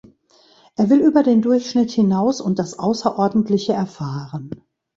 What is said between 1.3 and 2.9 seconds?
Durchschnitt hinaus und das